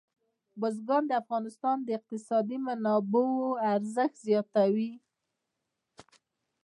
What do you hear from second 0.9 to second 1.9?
د افغانستان د